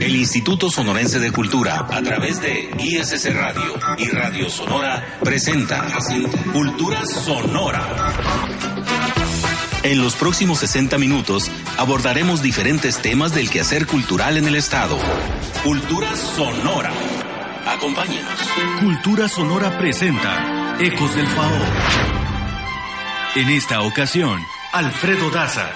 El 0.00 0.16
Instituto 0.16 0.70
Sonorense 0.70 1.20
de 1.20 1.30
Cultura, 1.30 1.86
a 1.90 2.02
través 2.02 2.40
de 2.40 2.70
ISC 2.78 3.34
Radio 3.34 3.74
y 3.98 4.08
Radio 4.08 4.48
Sonora, 4.48 5.18
presenta 5.22 5.86
Cultura 6.52 7.04
Sonora. 7.04 8.14
En 9.82 10.00
los 10.00 10.16
próximos 10.16 10.60
60 10.60 10.96
minutos 10.96 11.50
abordaremos 11.76 12.40
diferentes 12.40 12.98
temas 13.02 13.34
del 13.34 13.50
quehacer 13.50 13.86
cultural 13.86 14.38
en 14.38 14.46
el 14.46 14.54
Estado. 14.54 14.98
Cultura 15.62 16.16
Sonora. 16.16 16.92
Acompáñenos. 17.66 18.40
Cultura 18.80 19.28
Sonora 19.28 19.78
presenta 19.78 20.76
Ecos 20.80 21.14
del 21.14 21.26
Fao. 21.26 21.58
En 23.36 23.50
esta 23.50 23.82
ocasión, 23.82 24.40
Alfredo 24.72 25.30
Daza. 25.30 25.70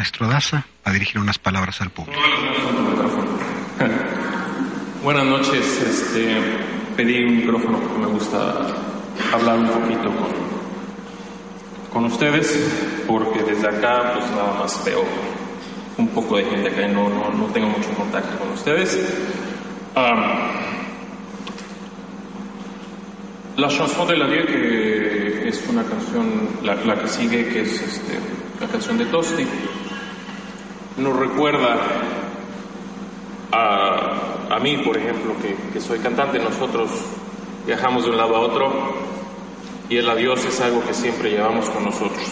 Maestro 0.00 0.28
Daza 0.28 0.64
a 0.82 0.92
dirigir 0.92 1.20
unas 1.20 1.38
palabras 1.38 1.82
al 1.82 1.90
público. 1.90 2.18
Buenas 5.04 5.26
noches. 5.26 5.60
Este, 5.60 6.40
pedí 6.96 7.22
un 7.22 7.36
micrófono 7.36 7.78
porque 7.80 7.98
me 7.98 8.06
gusta 8.06 8.66
hablar 9.30 9.58
un 9.58 9.68
poquito 9.68 10.04
con, 10.04 10.32
con 11.92 12.06
ustedes, 12.06 13.04
porque 13.06 13.42
desde 13.42 13.68
acá 13.68 14.14
pues 14.14 14.24
nada 14.30 14.60
más 14.60 14.82
veo 14.86 15.04
un 15.98 16.08
poco 16.08 16.38
de 16.38 16.46
gente 16.46 16.70
acá 16.70 16.88
no, 16.88 17.10
no, 17.10 17.28
no 17.32 17.44
tengo 17.52 17.68
mucho 17.68 17.90
contacto 17.90 18.38
con 18.38 18.52
ustedes. 18.52 18.98
la 23.54 23.68
chanson 23.68 24.08
de 24.08 24.16
la 24.16 24.26
Dieu, 24.28 24.46
que 24.46 25.46
es 25.46 25.62
una 25.68 25.82
canción, 25.82 26.48
la, 26.62 26.74
la 26.86 26.98
que 26.98 27.06
sigue, 27.06 27.48
que 27.48 27.60
es 27.60 27.82
este, 27.82 28.18
la 28.60 28.66
canción 28.66 28.96
de 28.96 29.04
Tosti, 29.06 29.46
nos 31.00 31.16
recuerda 31.16 31.76
a, 33.52 34.54
a 34.54 34.58
mí, 34.60 34.78
por 34.78 34.96
ejemplo, 34.96 35.34
que, 35.40 35.56
que, 35.72 35.80
soy 35.80 35.98
cantante, 35.98 36.38
nosotros 36.38 36.90
viajamos 37.66 38.04
de 38.04 38.10
un 38.10 38.16
lado 38.16 38.36
a 38.36 38.40
otro 38.40 38.70
y 39.88 39.96
el 39.96 40.08
adiós 40.08 40.44
es 40.44 40.60
algo 40.60 40.84
que 40.84 40.94
siempre 40.94 41.30
llevamos 41.30 41.68
con 41.70 41.84
nosotros. 41.84 42.24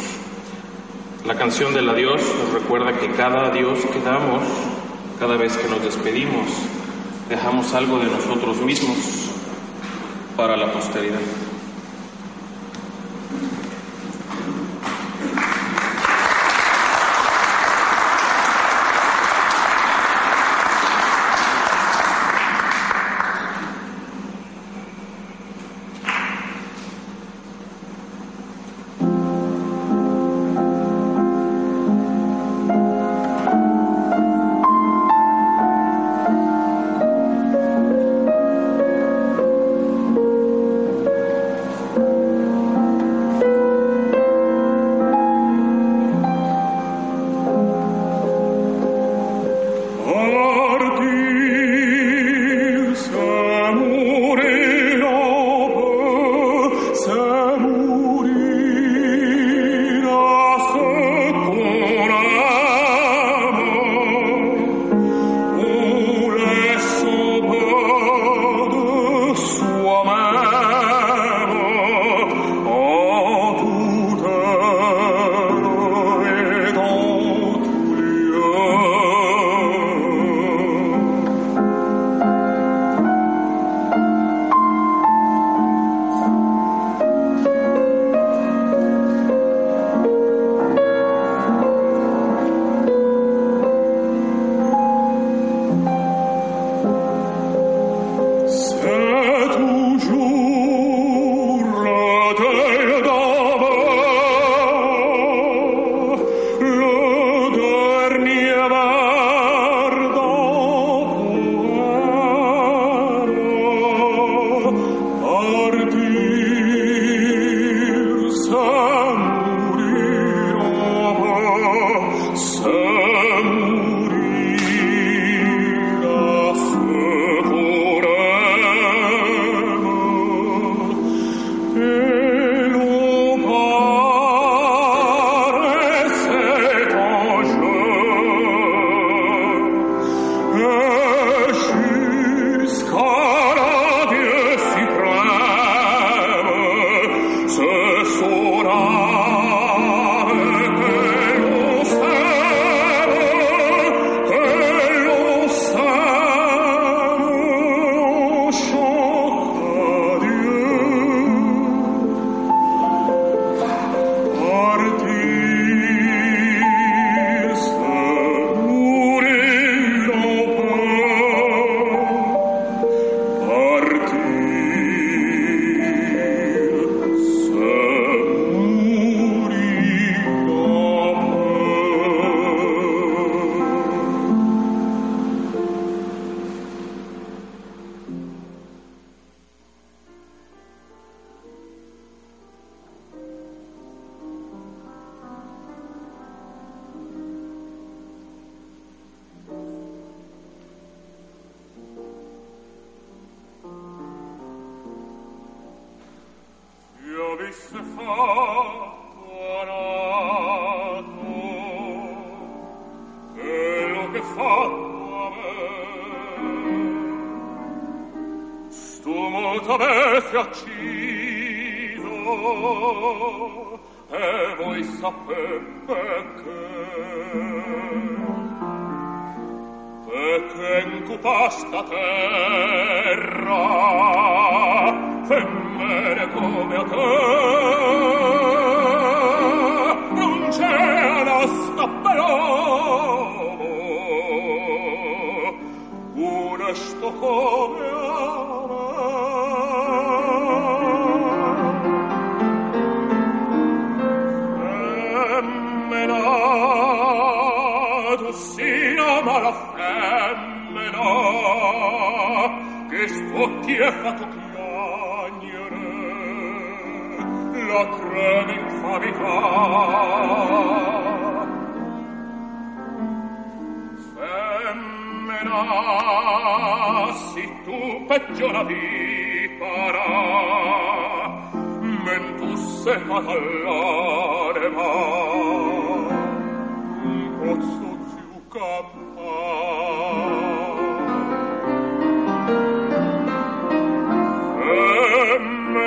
La 1.26 1.34
canción 1.36 1.74
del 1.74 1.88
adiós 1.88 2.22
nos 2.38 2.52
recuerda 2.52 2.98
que 2.98 3.10
cada 3.12 3.48
adiós 3.48 3.80
que 3.92 4.00
damos, 4.00 4.42
cada 5.18 5.36
vez 5.36 5.56
que 5.56 5.68
nos 5.68 5.82
despedimos, 5.82 6.46
dejamos 7.28 7.74
algo 7.74 7.98
de 7.98 8.06
nosotros 8.06 8.60
mismos 8.60 8.96
para 10.36 10.56
la 10.56 10.72
posteridad. 10.72 11.18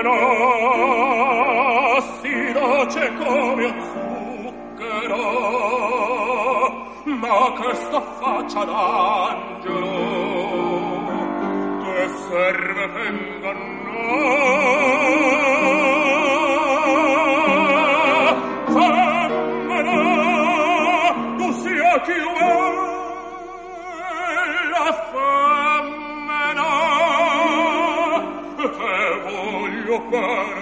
Femmina 0.02 2.02
si 2.22 2.52
dolce 2.54 3.14
come 3.18 3.74
zucchero, 4.74 5.20
ma 7.04 7.52
questa 7.56 8.02
faccia 8.20 8.66
d'angelo 8.66 10.00
te 11.84 12.10
serve 12.28 12.90
per 12.90 13.14
ingannare. 13.14 15.01
far 30.10 30.61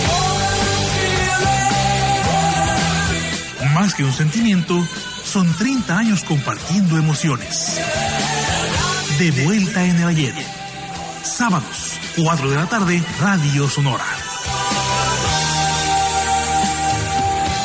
Más 3.75 3.95
que 3.95 4.03
un 4.03 4.13
sentimiento, 4.13 4.85
son 5.31 5.47
30 5.55 5.97
años 5.97 6.25
compartiendo 6.25 6.99
emociones. 6.99 7.79
De 9.17 9.31
vuelta 9.45 9.85
en 9.85 9.95
el 9.95 10.09
ayer. 10.09 10.35
Sábados, 11.23 12.01
4 12.17 12.51
de 12.51 12.57
la 12.57 12.67
tarde, 12.67 13.01
Radio 13.21 13.69
Sonora. 13.69 14.05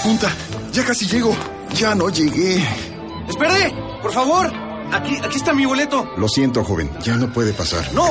Punta, 0.03 0.31
ya 0.71 0.85
casi 0.85 1.07
llego. 1.07 1.35
Ya 1.73 1.95
no 1.95 2.09
llegué. 2.09 2.63
¡Espere! 3.27 3.73
¡Por 4.03 4.13
favor! 4.13 4.53
Aquí, 4.93 5.17
aquí 5.23 5.37
está 5.37 5.51
mi 5.55 5.65
boleto. 5.65 6.07
Lo 6.17 6.27
siento, 6.27 6.63
joven. 6.63 6.91
Ya 7.01 7.15
no 7.15 7.33
puede 7.33 7.51
pasar. 7.51 7.91
¡No! 7.93 8.05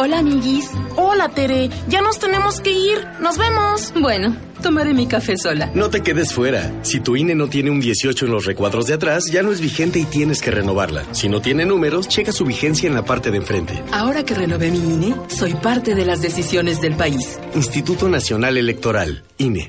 Hola, 0.00 0.20
amiguis. 0.20 0.70
Hola, 0.94 1.28
Tere. 1.28 1.70
Ya 1.88 2.02
nos 2.02 2.20
tenemos 2.20 2.60
que 2.60 2.70
ir. 2.70 3.04
Nos 3.20 3.36
vemos. 3.36 3.92
Bueno, 4.00 4.36
tomaré 4.62 4.94
mi 4.94 5.08
café 5.08 5.36
sola. 5.36 5.72
No 5.74 5.90
te 5.90 6.04
quedes 6.04 6.32
fuera. 6.32 6.72
Si 6.82 7.00
tu 7.00 7.16
INE 7.16 7.34
no 7.34 7.48
tiene 7.48 7.70
un 7.72 7.80
18 7.80 8.26
en 8.26 8.30
los 8.30 8.44
recuadros 8.44 8.86
de 8.86 8.94
atrás, 8.94 9.24
ya 9.28 9.42
no 9.42 9.50
es 9.50 9.60
vigente 9.60 9.98
y 9.98 10.04
tienes 10.04 10.40
que 10.40 10.52
renovarla. 10.52 11.02
Si 11.12 11.28
no 11.28 11.40
tiene 11.42 11.64
números, 11.64 12.06
checa 12.06 12.30
su 12.30 12.44
vigencia 12.44 12.86
en 12.86 12.94
la 12.94 13.04
parte 13.04 13.32
de 13.32 13.38
enfrente. 13.38 13.82
Ahora 13.90 14.24
que 14.24 14.34
renové 14.34 14.70
mi 14.70 14.78
INE, 14.78 15.16
soy 15.36 15.54
parte 15.54 15.96
de 15.96 16.04
las 16.04 16.22
decisiones 16.22 16.80
del 16.80 16.94
país. 16.94 17.36
Instituto 17.56 18.08
Nacional 18.08 18.56
Electoral, 18.56 19.24
INE. 19.38 19.66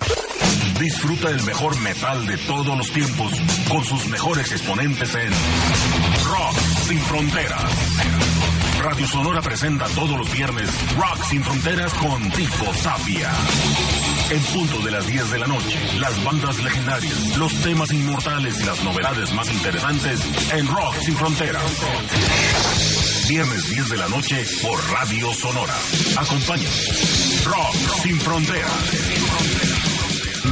Disfruta 0.79 1.31
el 1.31 1.41
mejor 1.41 1.75
metal 1.81 2.27
de 2.27 2.37
todos 2.37 2.77
los 2.77 2.91
tiempos 2.91 3.31
con 3.67 3.83
sus 3.83 4.05
mejores 4.09 4.51
exponentes 4.51 5.09
en 5.15 5.31
Rock 6.23 6.55
Sin 6.87 6.99
Fronteras. 6.99 8.28
Radio 8.83 9.05
Sonora 9.07 9.41
presenta 9.41 9.85
todos 9.89 10.17
los 10.17 10.31
viernes 10.31 10.69
Rock 10.95 11.23
Sin 11.29 11.43
Fronteras 11.43 11.93
con 11.95 12.31
Tipo 12.31 12.73
Sapia. 12.73 13.29
En 14.29 14.41
punto 14.53 14.79
de 14.79 14.91
las 14.91 15.05
10 15.05 15.31
de 15.31 15.39
la 15.39 15.47
noche, 15.47 15.79
las 15.99 16.23
bandas 16.23 16.63
legendarias, 16.63 17.37
los 17.37 17.53
temas 17.61 17.91
inmortales 17.91 18.59
y 18.59 18.63
las 18.63 18.81
novedades 18.83 19.33
más 19.33 19.51
interesantes 19.51 20.21
en 20.53 20.67
Rock 20.67 20.95
Sin 21.01 21.15
Fronteras. 21.15 21.63
Viernes 23.27 23.69
10 23.69 23.89
de 23.89 23.97
la 23.97 24.07
noche 24.07 24.45
por 24.61 24.91
Radio 24.91 25.33
Sonora. 25.33 25.75
Acompáñanos. 26.17 27.43
Rock 27.45 27.75
Sin 28.01 28.19
Fronteras. 28.19 29.68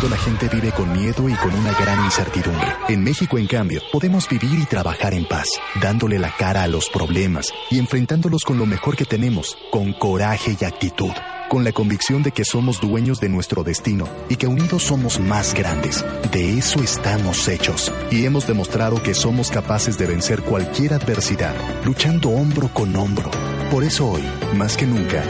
La 0.03 0.15
gente 0.15 0.47
vive 0.47 0.71
con 0.71 0.93
miedo 0.93 1.27
y 1.27 1.33
con 1.33 1.53
una 1.53 1.73
gran 1.73 2.05
incertidumbre. 2.05 2.67
En 2.87 3.03
México, 3.03 3.37
en 3.37 3.47
cambio, 3.47 3.81
podemos 3.91 4.29
vivir 4.29 4.57
y 4.57 4.65
trabajar 4.65 5.13
en 5.13 5.25
paz, 5.25 5.47
dándole 5.81 6.17
la 6.17 6.33
cara 6.33 6.63
a 6.63 6.67
los 6.67 6.89
problemas 6.89 7.51
y 7.69 7.77
enfrentándolos 7.77 8.45
con 8.45 8.57
lo 8.57 8.65
mejor 8.65 8.95
que 8.95 9.03
tenemos, 9.03 9.57
con 9.69 9.91
coraje 9.91 10.55
y 10.57 10.63
actitud, 10.63 11.11
con 11.49 11.65
la 11.65 11.73
convicción 11.73 12.23
de 12.23 12.31
que 12.31 12.45
somos 12.45 12.79
dueños 12.79 13.19
de 13.19 13.27
nuestro 13.27 13.63
destino 13.63 14.07
y 14.29 14.37
que 14.37 14.47
unidos 14.47 14.83
somos 14.83 15.19
más 15.19 15.53
grandes. 15.53 16.05
De 16.31 16.57
eso 16.57 16.79
estamos 16.81 17.45
hechos 17.49 17.91
y 18.09 18.23
hemos 18.23 18.47
demostrado 18.47 19.03
que 19.03 19.13
somos 19.13 19.51
capaces 19.51 19.97
de 19.97 20.05
vencer 20.05 20.41
cualquier 20.43 20.93
adversidad, 20.93 21.55
luchando 21.83 22.29
hombro 22.29 22.69
con 22.69 22.95
hombro. 22.95 23.29
Por 23.71 23.83
eso 23.83 24.09
hoy, 24.09 24.23
más 24.55 24.77
que 24.77 24.85
nunca, 24.85 25.23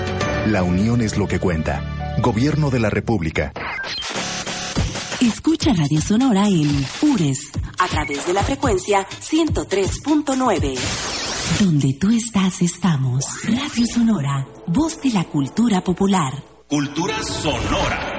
la 0.46 0.62
unión 0.62 1.02
es 1.02 1.18
lo 1.18 1.28
que 1.28 1.40
cuenta. 1.40 2.18
Gobierno 2.22 2.70
de 2.70 2.80
la 2.80 2.92
República. 2.92 3.54
Escucha 5.60 5.82
Radio 5.82 6.00
Sonora 6.02 6.48
en 6.48 6.86
Ures 7.02 7.50
a 7.80 7.88
través 7.88 8.28
de 8.28 8.34
la 8.34 8.44
frecuencia 8.44 9.08
103.9. 9.10 10.78
Donde 11.60 11.94
tú 11.94 12.12
estás, 12.12 12.62
estamos. 12.62 13.26
Radio 13.44 13.88
Sonora, 13.92 14.48
voz 14.68 15.02
de 15.02 15.10
la 15.10 15.24
cultura 15.24 15.84
popular. 15.84 16.44
Cultura 16.68 17.24
sonora. 17.24 18.18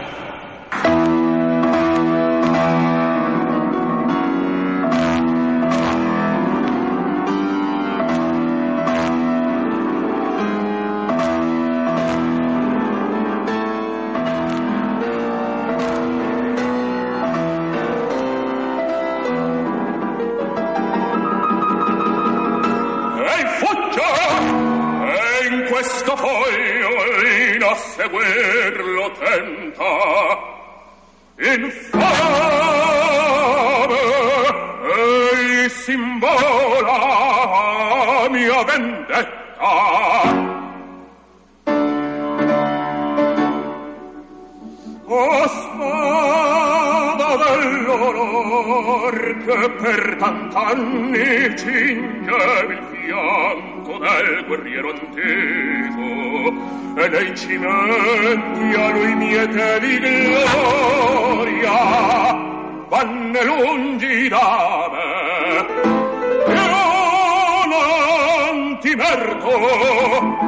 E 57.38 57.59
nei 57.59 57.59
cimenti 57.59 58.75
a 58.75 58.90
lui 58.90 59.14
miete 59.14 59.80
di 59.80 59.99
gloria 59.99 61.71
vanne 62.88 63.45
lungi 63.45 64.28
da 64.28 64.90
me 64.90 65.66
io 66.52 67.66
non 67.66 68.78
ti 68.80 68.95
merto 68.95 70.48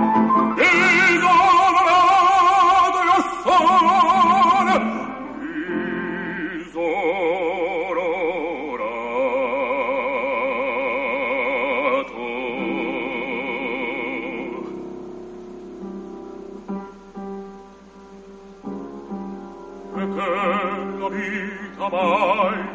senza 21.81 21.89
mai 21.89 22.69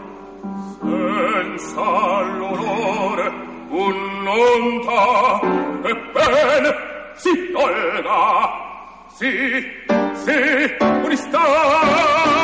senza 0.79 2.21
l'onore 2.37 3.31
un'onta 3.69 4.01
nonta 4.23 5.41
ebbene 5.83 6.75
si 7.13 7.51
tolga 7.51 8.23
si 9.07 9.29
si 10.13 10.75
un 10.79 11.11
istante. 11.11 12.34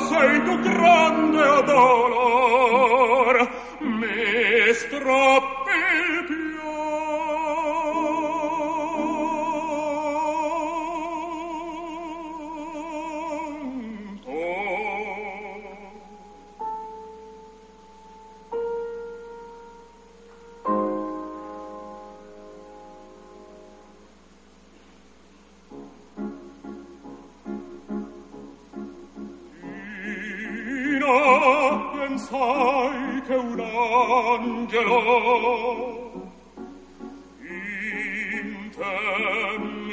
sei 0.09 0.42
tu 0.44 0.61
grande, 0.61 1.42
o 1.42 1.62
dolor, 1.62 3.50
mi 3.81 4.72
stroppi 4.74 5.58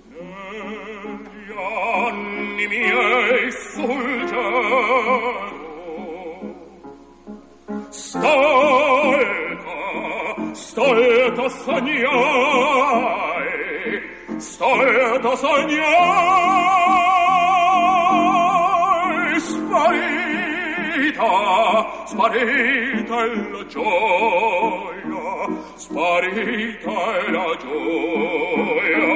negli 0.10 1.52
anni 1.58 2.66
miei 2.68 3.52
sul 3.52 4.28
cielo 4.30 5.48
stolta, 7.90 9.76
stolta 10.54 11.50
sognai, 11.50 11.98
stolta 14.38 15.07
tanto 15.28 15.36
sognai 15.36 15.80
sparita 19.40 21.26
sparita 22.06 23.24
è 23.24 23.36
la 23.52 23.66
gioia 23.66 25.06
sparita 25.76 26.96
è 27.18 27.32
la 27.32 27.58
gioia. 27.60 29.08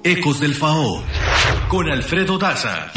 Ecos 0.08 0.40
del 0.40 0.56
FAO 0.56 1.04
con 1.68 1.90
Alfredo 1.90 2.38
Daza. 2.38 2.97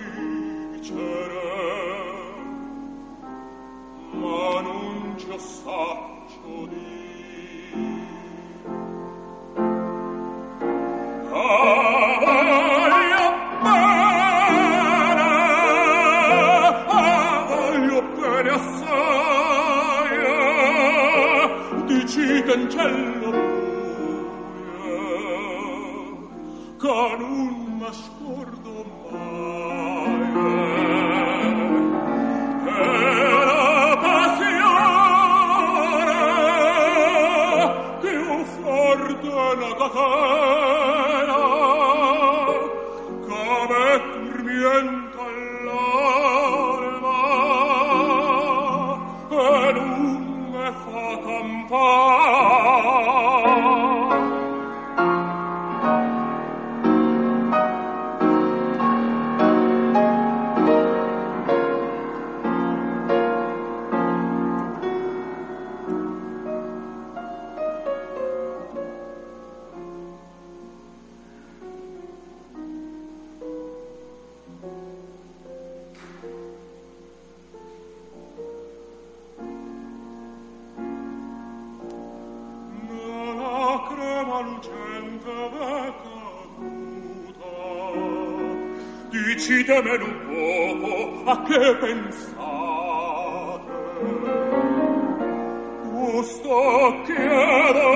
occhio 96.81 97.90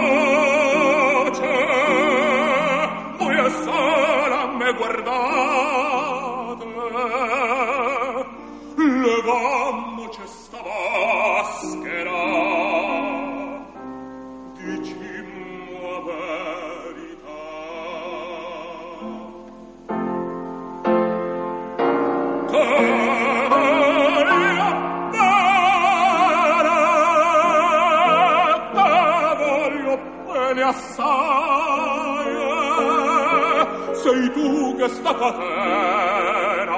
questa 34.85 35.15
catena 35.15 36.77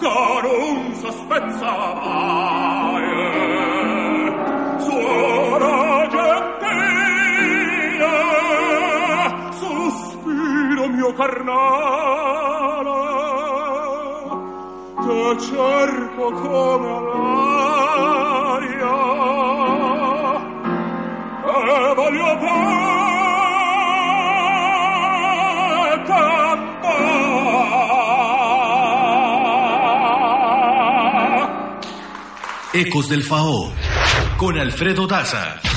che 0.00 0.40
non 0.42 0.94
si 0.94 1.10
spezza 1.12 1.70
mai 2.02 3.06
suona 4.78 6.08
gentile 6.08 6.90
sospiro 9.52 10.88
mio 10.88 11.12
carnale 11.12 11.78
Te 15.02 15.38
cerco 15.38 16.30
come 16.32 17.00
l'aria. 17.14 18.96
e 21.46 21.94
voglio 21.94 22.36
poi 22.38 22.99
Ecos 32.72 33.08
del 33.08 33.24
FAO 33.24 33.72
con 34.36 34.56
Alfredo 34.56 35.08
Daza. 35.08 35.69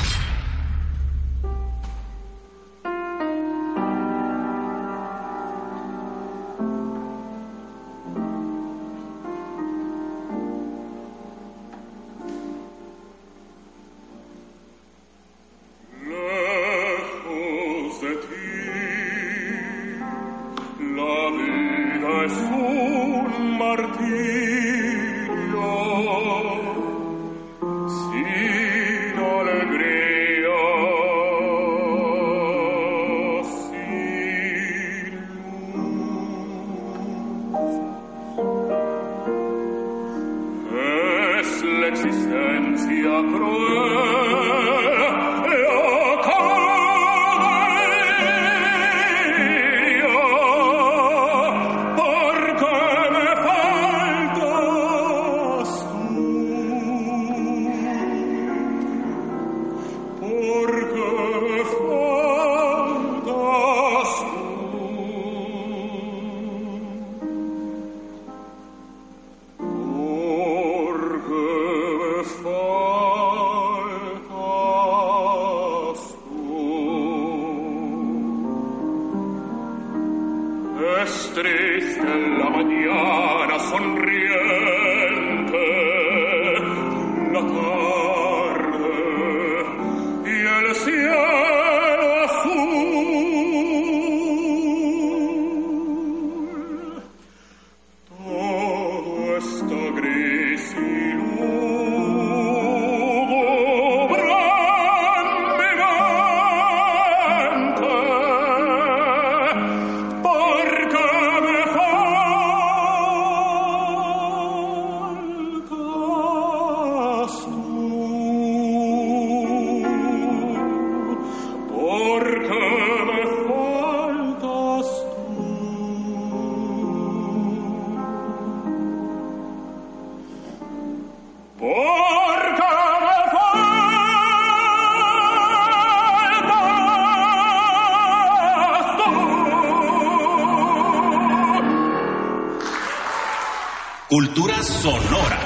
Cultura 144.08 144.62
sonora. 144.62 145.40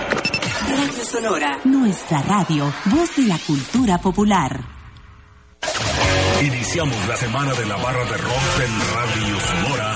Radio 0.68 1.04
Sonora, 1.04 1.58
nuestra 1.62 2.20
radio, 2.22 2.72
voz 2.86 3.14
de 3.16 3.26
la 3.28 3.38
cultura 3.38 3.98
popular. 3.98 4.60
Iniciamos 6.42 7.06
la 7.06 7.16
semana 7.16 7.52
de 7.54 7.66
la 7.66 7.76
barra 7.76 8.04
de 8.04 8.16
rock 8.16 8.60
en 8.64 8.80
Radio 8.94 9.40
Sonora. 9.40 9.94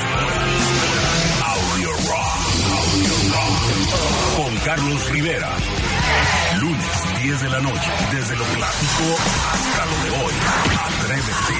Audio 1.45 1.91
Rock. 1.91 2.35
Audio 2.79 3.15
Rock. 3.35 3.59
Con 4.37 4.57
Carlos 4.65 5.11
Rivera. 5.11 5.51
Lunes, 6.61 7.23
10 7.23 7.43
de 7.43 7.49
la 7.49 7.61
noche. 7.61 7.91
Desde 8.13 8.37
lo 8.37 8.45
clásico 8.45 9.17
hasta 9.53 9.87
lo 9.87 10.05
de 10.05 10.11
hoy. 10.25 10.35
Atrévete. 10.87 11.59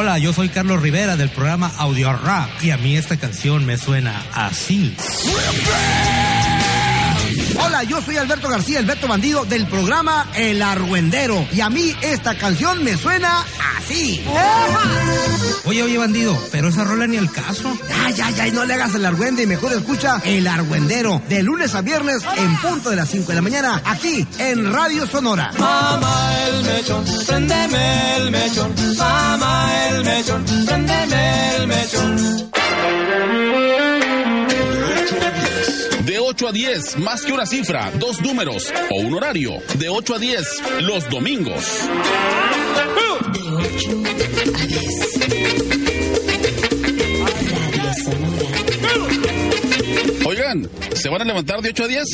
Hola, 0.00 0.16
yo 0.18 0.32
soy 0.32 0.48
Carlos 0.48 0.80
Rivera 0.80 1.16
del 1.16 1.28
programa 1.28 1.72
Audio 1.76 2.12
Rap 2.12 2.48
y 2.62 2.70
a 2.70 2.76
mí 2.76 2.96
esta 2.96 3.16
canción 3.16 3.66
me 3.66 3.76
suena 3.76 4.24
así. 4.32 4.94
Hola, 7.60 7.82
yo 7.82 8.00
soy 8.00 8.16
Alberto 8.16 8.48
García, 8.48 8.78
Alberto 8.78 9.08
Bandido 9.08 9.44
del 9.44 9.66
programa 9.66 10.28
El 10.36 10.62
Argüendero 10.62 11.44
y 11.52 11.62
a 11.62 11.68
mí 11.68 11.96
esta 12.00 12.36
canción 12.36 12.84
me 12.84 12.96
suena 12.96 13.44
así. 13.88 14.24
Oye, 15.64 15.82
oye, 15.82 15.98
bandido, 15.98 16.38
pero 16.50 16.68
esa 16.68 16.84
rola 16.84 17.06
ni 17.06 17.16
al 17.16 17.30
caso. 17.30 17.76
Ay, 18.04 18.14
ay, 18.22 18.34
ay, 18.40 18.52
no 18.52 18.64
le 18.64 18.74
hagas 18.74 18.94
el 18.94 19.04
argüende 19.04 19.42
y 19.42 19.46
mejor 19.46 19.72
escucha 19.72 20.20
El 20.24 20.46
Argüendero 20.46 21.20
de 21.28 21.42
lunes 21.42 21.74
a 21.74 21.82
viernes 21.82 22.22
en 22.36 22.56
punto 22.58 22.90
de 22.90 22.96
las 22.96 23.08
5 23.08 23.26
de 23.28 23.34
la 23.34 23.42
mañana 23.42 23.82
aquí 23.84 24.26
en 24.38 24.72
Radio 24.72 25.06
Sonora. 25.06 25.52
Mama 25.58 26.30
el 26.46 26.62
mechón, 26.64 27.04
prendeme 27.26 28.16
el 28.16 28.30
mechón. 28.30 28.74
Mama 28.98 29.70
el 29.88 30.04
mechón, 30.04 30.44
prendeme 30.66 31.56
el 31.56 31.66
mechón. 31.66 32.50
De 36.04 36.18
8 36.18 36.48
a 36.48 36.52
10, 36.52 36.96
más 36.98 37.22
que 37.22 37.32
una 37.32 37.44
cifra, 37.44 37.90
dos 37.96 38.22
números 38.22 38.72
o 38.90 39.00
un 39.00 39.14
horario. 39.14 39.52
De 39.74 39.90
8 39.90 40.14
a 40.14 40.18
10, 40.18 40.62
los 40.80 41.08
domingos. 41.10 41.64
Oigan, 50.26 50.68
¿se 50.94 51.08
van 51.08 51.22
a 51.22 51.24
levantar 51.24 51.62
de 51.62 51.70
8 51.70 51.84
a 51.84 51.88
10? 51.88 52.04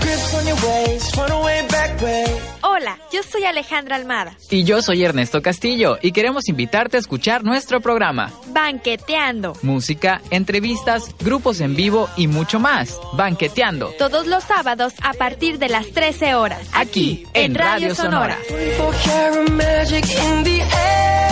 Grips 0.00 0.34
on 0.34 0.46
your 0.46 0.56
waist, 0.56 1.14
front 1.14 1.32
away, 1.32 1.66
back 1.68 2.00
way. 2.02 2.49
Hola, 2.90 2.98
yo 3.12 3.22
soy 3.22 3.44
Alejandra 3.44 3.94
Almada. 3.94 4.36
Y 4.50 4.64
yo 4.64 4.82
soy 4.82 5.04
Ernesto 5.04 5.42
Castillo 5.42 5.98
y 6.02 6.10
queremos 6.10 6.48
invitarte 6.48 6.96
a 6.96 7.00
escuchar 7.00 7.44
nuestro 7.44 7.80
programa. 7.80 8.32
Banqueteando. 8.48 9.52
Música, 9.62 10.20
entrevistas, 10.30 11.14
grupos 11.20 11.60
en 11.60 11.76
vivo 11.76 12.08
y 12.16 12.26
mucho 12.26 12.58
más. 12.58 12.98
Banqueteando. 13.12 13.94
Todos 13.98 14.26
los 14.26 14.42
sábados 14.42 14.94
a 15.02 15.12
partir 15.12 15.58
de 15.58 15.68
las 15.68 15.90
13 15.92 16.34
horas. 16.34 16.66
Aquí, 16.72 17.26
en 17.32 17.54
Radio 17.54 17.94
Sonora. 17.94 18.36
24 18.48 19.00
karat 19.04 19.50
magic 19.50 20.04
in 20.04 20.42
the 20.42 20.60
air. 20.60 21.30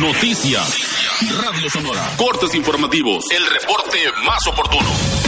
Noticias. 0.00 0.92
Radio 1.44 1.70
Sonora. 1.70 2.02
Cortes 2.16 2.54
informativos. 2.56 3.24
El 3.30 3.46
reporte 3.46 3.98
más 4.24 4.44
oportuno. 4.48 5.21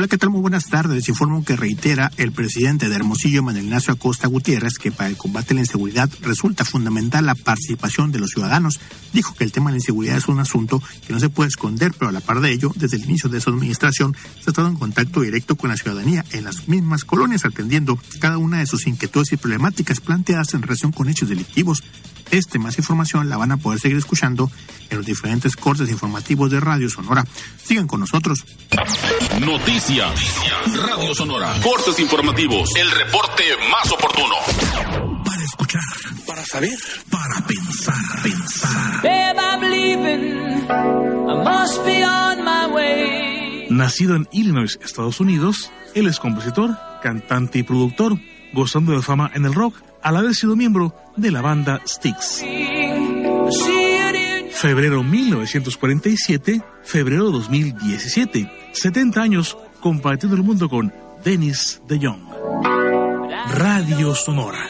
Hola, 0.00 0.08
¿qué 0.08 0.16
tal? 0.16 0.30
Muy 0.30 0.40
buenas 0.40 0.64
tardes. 0.64 1.10
Informo 1.10 1.44
que 1.44 1.56
reitera 1.56 2.10
el 2.16 2.32
presidente 2.32 2.88
de 2.88 2.94
Hermosillo, 2.94 3.42
Manuel 3.42 3.66
Ignacio 3.66 3.92
Acosta 3.92 4.28
Gutiérrez, 4.28 4.78
que 4.78 4.90
para 4.90 5.10
el 5.10 5.18
combate 5.18 5.52
a 5.52 5.56
la 5.56 5.60
inseguridad 5.60 6.08
resulta 6.22 6.64
fundamental 6.64 7.26
la 7.26 7.34
participación 7.34 8.10
de 8.10 8.18
los 8.18 8.30
ciudadanos. 8.30 8.80
Dijo 9.12 9.34
que 9.34 9.44
el 9.44 9.52
tema 9.52 9.68
de 9.68 9.74
la 9.74 9.80
inseguridad 9.80 10.16
es 10.16 10.26
un 10.28 10.40
asunto 10.40 10.82
que 11.06 11.12
no 11.12 11.20
se 11.20 11.28
puede 11.28 11.48
esconder, 11.48 11.92
pero 11.98 12.08
a 12.08 12.12
la 12.12 12.22
par 12.22 12.40
de 12.40 12.50
ello, 12.50 12.72
desde 12.76 12.96
el 12.96 13.04
inicio 13.04 13.28
de 13.28 13.42
su 13.42 13.50
administración, 13.50 14.16
se 14.36 14.44
ha 14.46 14.52
estado 14.52 14.68
en 14.68 14.76
contacto 14.76 15.20
directo 15.20 15.56
con 15.56 15.68
la 15.68 15.76
ciudadanía 15.76 16.24
en 16.30 16.44
las 16.44 16.66
mismas 16.66 17.04
colonias, 17.04 17.44
atendiendo 17.44 17.98
cada 18.20 18.38
una 18.38 18.60
de 18.60 18.66
sus 18.66 18.86
inquietudes 18.86 19.32
y 19.32 19.36
problemáticas 19.36 20.00
planteadas 20.00 20.54
en 20.54 20.62
relación 20.62 20.92
con 20.92 21.10
hechos 21.10 21.28
delictivos. 21.28 21.82
Este 22.30 22.58
más 22.58 22.78
información 22.78 23.28
la 23.28 23.36
van 23.36 23.52
a 23.52 23.56
poder 23.56 23.80
seguir 23.80 23.98
escuchando 23.98 24.50
en 24.88 24.98
los 24.98 25.06
diferentes 25.06 25.56
cortes 25.56 25.90
informativos 25.90 26.50
de 26.50 26.60
Radio 26.60 26.88
Sonora. 26.88 27.24
Sigan 27.62 27.86
con 27.86 28.00
nosotros. 28.00 28.44
Noticias. 29.40 30.20
Radio 30.76 31.14
Sonora. 31.14 31.52
Cortes 31.62 31.98
informativos. 31.98 32.70
El 32.76 32.90
reporte 32.90 33.42
más 33.70 33.90
oportuno. 33.90 34.34
Para 35.24 35.44
escuchar, 35.44 35.80
para 36.26 36.44
saber, 36.44 36.78
para 37.10 37.46
pensar, 37.46 38.22
pensar. 38.22 39.02
Babe, 39.02 39.38
I'm 39.38 39.60
leaving. 39.62 40.70
I 40.70 41.44
must 41.44 41.84
be 41.84 42.04
on 42.04 42.44
my 42.44 42.72
way. 42.72 43.66
Nacido 43.70 44.14
en 44.16 44.28
Illinois, 44.32 44.78
Estados 44.82 45.20
Unidos, 45.20 45.70
él 45.94 46.06
es 46.06 46.18
compositor, 46.18 46.76
cantante 47.02 47.58
y 47.60 47.62
productor, 47.62 48.18
gozando 48.52 48.92
de 48.92 49.02
fama 49.02 49.30
en 49.34 49.44
el 49.44 49.54
rock 49.54 49.89
al 50.02 50.16
haber 50.16 50.34
sido 50.34 50.56
miembro 50.56 50.94
de 51.16 51.30
la 51.30 51.42
banda 51.42 51.80
Styx. 51.86 52.44
Febrero 54.52 55.02
1947, 55.02 56.62
febrero 56.82 57.30
2017, 57.30 58.70
70 58.72 59.22
años 59.22 59.56
compartiendo 59.80 60.36
el 60.36 60.42
mundo 60.42 60.68
con 60.68 60.92
Dennis 61.24 61.80
DeYoung. 61.88 62.20
Radio 63.54 64.14
Sonora, 64.14 64.68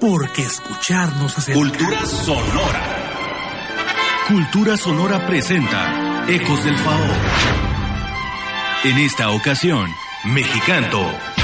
porque 0.00 0.42
escucharnos 0.42 1.36
hace 1.36 1.52
Cultura 1.52 2.06
sonora. 2.06 3.06
Cultura 4.28 4.76
Sonora 4.76 5.26
presenta 5.26 6.24
Ecos 6.28 6.64
del 6.64 6.76
Fao. 6.78 7.06
En 8.84 8.98
esta 8.98 9.30
ocasión, 9.30 9.88
Mexicanto. 10.24 11.35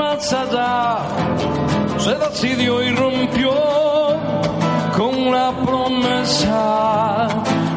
Casa 0.00 0.98
se 1.98 2.14
decidió 2.14 2.82
y 2.82 2.90
rompió 2.94 3.52
con 4.96 5.30
la 5.30 5.52
promesa. 5.64 7.28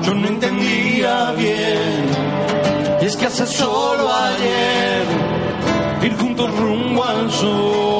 Yo 0.03 0.13
no 0.13 0.27
entendía 0.27 1.31
bien, 1.31 2.05
y 3.01 3.05
es 3.05 3.17
que 3.17 3.25
hace 3.25 3.45
solo 3.45 4.09
ayer 4.09 5.05
ir 6.03 6.17
juntos 6.17 6.49
rumbo 6.57 7.03
al 7.03 7.31
sol 7.31 7.92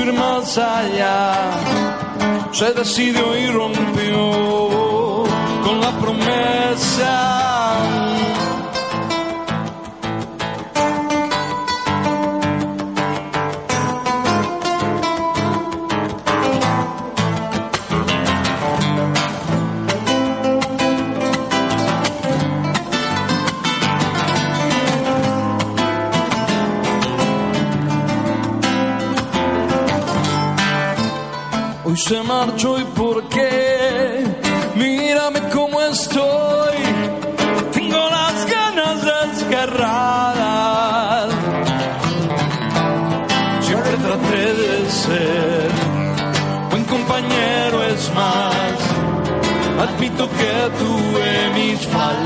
más 0.00 0.56
allá. 0.56 1.50
Se 2.52 2.72
decidió 2.72 3.36
y 3.36 3.46
rompió 3.48 5.24
con 5.64 5.80
la 5.80 5.90
promesa. 6.00 7.51
Se 32.02 32.22
marchó 32.22 32.78
y 32.80 32.84
por 32.84 33.28
qué. 33.28 34.24
Mírame 34.74 35.40
cómo 35.50 35.80
estoy. 35.82 36.78
Tengo 37.72 38.10
las 38.10 38.46
ganas 38.46 39.04
desgarradas. 39.12 41.32
Siempre 43.60 43.92
traté 44.06 44.54
de 44.62 44.90
ser 44.90 45.70
buen 46.70 46.84
compañero, 46.84 47.84
es 47.84 48.10
más. 48.14 48.78
Admito 49.86 50.28
que 50.28 50.70
tuve 50.80 51.50
mis 51.54 51.86
faltas. 51.86 52.21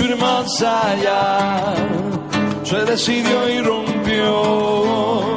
Ir 0.00 0.16
más 0.16 0.62
allá. 0.62 1.74
Se 2.64 2.84
decidió 2.84 3.48
y 3.48 3.60
rompió 3.60 5.27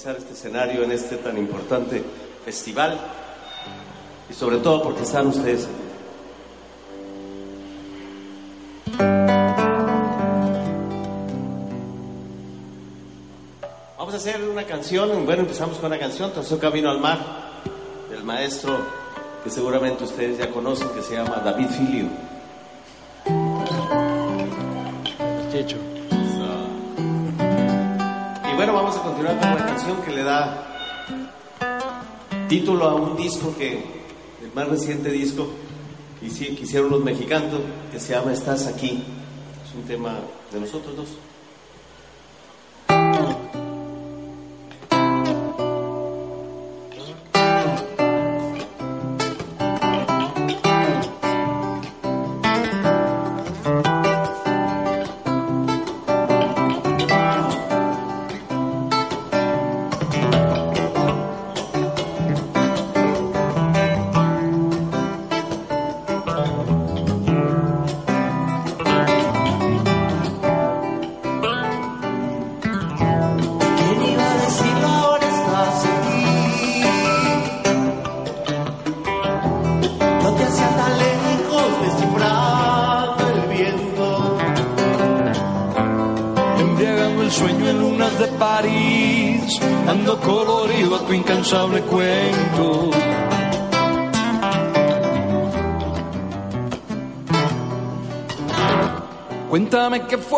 pisar 0.00 0.16
este 0.16 0.32
escenario 0.32 0.82
en 0.82 0.92
este 0.92 1.18
tan 1.18 1.36
importante 1.36 2.02
festival 2.42 2.98
y 4.30 4.32
sobre 4.32 4.56
todo 4.56 4.82
porque 4.82 5.02
están 5.02 5.26
ustedes. 5.26 5.68
Vamos 13.98 14.14
a 14.14 14.16
hacer 14.16 14.42
una 14.42 14.64
canción, 14.64 15.26
bueno, 15.26 15.42
empezamos 15.42 15.76
con 15.76 15.92
una 15.92 15.98
canción, 15.98 16.32
Trazó 16.32 16.58
Camino 16.58 16.90
al 16.90 16.98
Mar, 16.98 17.18
del 18.08 18.24
maestro 18.24 18.78
que 19.44 19.50
seguramente 19.50 20.04
ustedes 20.04 20.38
ya 20.38 20.48
conocen, 20.48 20.88
que 20.94 21.02
se 21.02 21.16
llama 21.16 21.42
David 21.44 21.68
Filio. 21.68 22.06
Bueno, 28.70 28.84
vamos 28.84 29.00
a 29.00 29.02
continuar 29.02 29.38
con 29.40 29.48
una 29.48 29.66
canción 29.66 30.02
que 30.02 30.10
le 30.12 30.22
da 30.22 30.66
título 32.48 32.84
a 32.84 32.94
un 32.94 33.16
disco 33.16 33.52
que, 33.56 33.82
el 34.42 34.52
más 34.54 34.68
reciente 34.68 35.10
disco 35.10 35.48
que 36.20 36.26
hicieron 36.26 36.90
los 36.90 37.02
mexicanos, 37.02 37.60
que 37.90 37.98
se 37.98 38.12
llama 38.12 38.32
Estás 38.32 38.66
aquí. 38.66 39.02
Es 39.66 39.74
un 39.74 39.82
tema 39.82 40.20
de 40.52 40.60
nosotros 40.60 40.96
dos. 40.96 41.08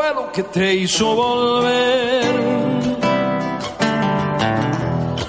Fue 0.02 0.14
lo 0.14 0.32
que 0.32 0.42
te 0.42 0.74
hizo 0.74 1.14
volver. 1.14 2.24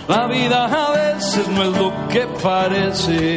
La 0.07 0.27
vida 0.27 0.65
a 0.65 0.91
veces 0.91 1.47
no 1.49 1.63
es 1.63 1.77
lo 1.77 2.07
que 2.07 2.21
parece. 2.41 3.35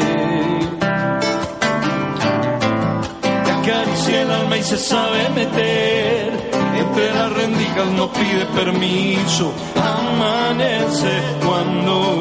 Te 3.45 3.51
acaricia 3.51 4.23
el 4.23 4.31
alma 4.31 4.57
y 4.57 4.63
se 4.63 4.79
sabe 4.79 5.29
meter. 5.35 6.51
Entre 6.83 7.15
las 7.15 7.33
rendijas 7.33 7.87
no 7.99 8.11
pide 8.13 8.45
permiso. 8.55 9.53
Amanece 9.77 11.13
cuando 11.45 12.16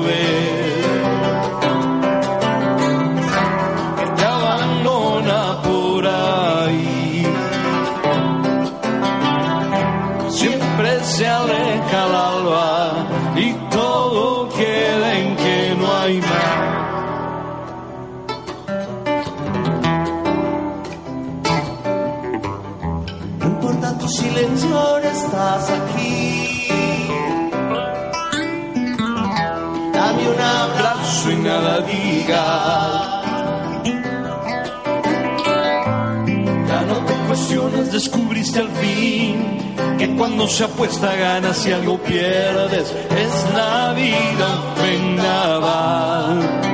cuando 40.45 40.57
se 40.57 40.63
apuesta 40.63 41.15
ganas 41.15 41.65
y 41.65 41.71
algo 41.71 41.97
pierdes. 41.97 42.93
Es 43.17 43.53
la 43.55 43.93
vida 43.93 44.75
un 44.75 45.15
vendaval. 45.15 46.64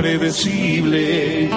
Tan 0.00 0.06
impredecible 0.06 1.48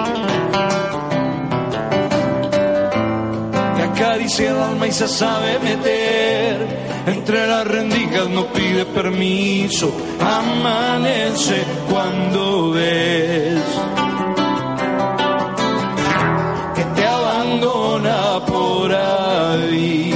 que 3.76 3.82
acaricia 3.82 4.52
el 4.52 4.58
alma 4.58 4.88
y 4.88 4.92
se 4.92 5.08
sabe 5.08 5.60
meter. 5.60 6.84
Entre 7.06 7.48
las 7.48 7.68
rendijas 7.68 8.30
no 8.30 8.46
pide 8.48 8.86
permiso, 8.86 9.92
amanece 10.22 11.64
cuando 11.90 12.72
ves 12.72 13.62
que 16.76 16.84
te 16.96 17.06
abandona 17.06 18.46
por 18.46 18.94
ahí. 18.94 20.14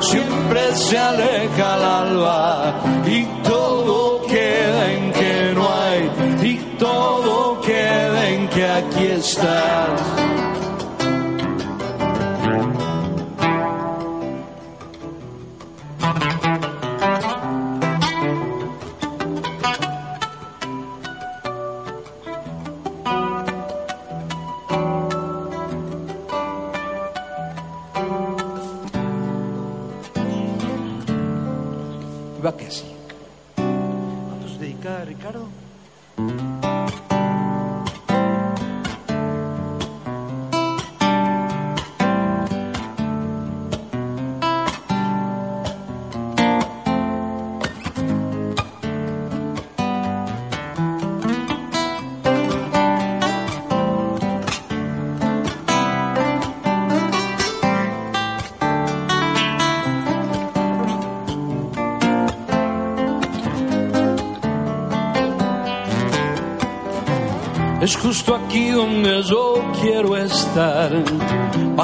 Siempre 0.00 0.76
se 0.76 0.98
aleja 0.98 1.76
el 1.76 1.82
alba 1.82 2.71
aquí 9.38 10.41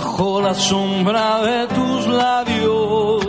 bajo 0.01 0.41
la 0.41 0.55
sombra 0.55 1.43
de 1.43 1.67
tus 1.75 2.07
labios, 2.07 3.27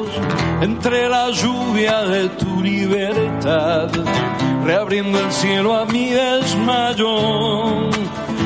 entre 0.62 1.10
la 1.10 1.32
lluvia 1.32 2.04
de 2.04 2.30
tu 2.42 2.62
libertad, 2.62 3.90
reabriendo 4.64 5.20
el 5.20 5.32
cielo 5.32 5.76
a 5.76 5.86
mi 5.86 6.12
desmayo, 6.12 7.90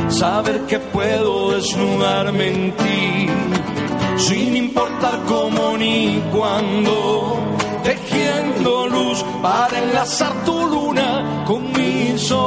saber 0.07 0.61
que 0.69 0.79
puedo 0.79 1.51
desnudarme 1.51 2.47
en 2.47 2.71
ti, 2.81 3.27
sin 4.15 4.55
importar 4.55 5.15
cómo 5.27 5.77
ni 5.77 6.23
cuándo, 6.31 7.39
tejiendo 7.83 8.87
luz 8.87 9.21
para 9.41 9.79
enlazar 9.79 10.33
tu 10.45 10.65
luna 10.65 11.43
con 11.45 11.61
mi 11.73 12.17
sol. 12.17 12.42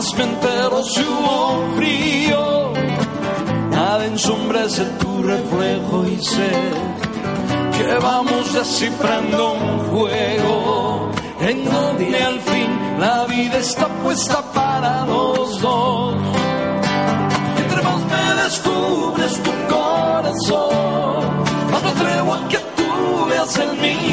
Me 0.00 0.24
entero 0.24 0.82
si 0.82 1.00
hubo 1.02 1.76
frío, 1.76 2.72
nada 3.70 4.06
ensombrece 4.06 4.82
tu 4.98 5.22
reflejo 5.22 6.06
y 6.06 6.16
sé 6.22 6.52
que 7.76 7.94
vamos 8.00 8.50
descifrando 8.54 9.52
un 9.52 9.78
juego 9.90 11.10
en 11.40 11.64
donde 11.66 12.22
al 12.22 12.40
fin 12.40 12.98
la 12.98 13.26
vida 13.26 13.58
está 13.58 13.88
puesta 14.02 14.40
para 14.54 15.04
los 15.04 15.60
dos. 15.60 16.14
Entre 17.62 17.82
más 17.82 18.00
me 18.12 18.42
descubres 18.42 19.42
tu 19.42 19.52
corazón, 19.68 21.44
más 21.70 21.82
me 21.82 21.90
atrevo 21.90 22.34
a 22.34 22.48
que 22.48 22.58
tú 22.58 23.26
veas 23.28 23.58
el 23.58 23.72
mío. 23.76 24.09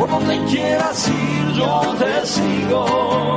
por 0.00 0.08
donde 0.08 0.42
quieras 0.46 1.08
ir 1.08 1.52
yo 1.58 1.94
te 1.98 2.26
sigo. 2.26 3.36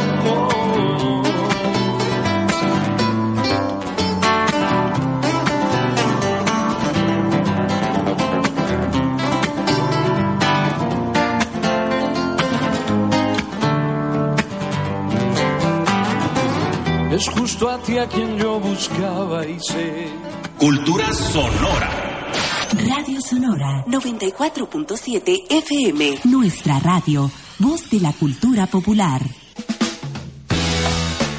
Es 17.12 17.30
justo 17.30 17.70
a 17.70 17.78
ti 17.80 17.98
a 17.98 18.08
quien 18.08 18.38
yo 18.38 18.60
buscaba 18.62 19.46
y 19.46 19.60
sé. 19.60 20.08
Cultura 20.58 21.14
sonora. 21.14 22.03
Radio 22.88 23.22
Sonora 23.22 23.86
94.7 23.88 25.46
FM. 25.50 26.20
Nuestra 26.26 26.80
radio. 26.80 27.32
Voz 27.60 27.90
de 27.90 28.02
la 28.02 28.12
cultura 28.12 28.68
popular. 28.68 29.22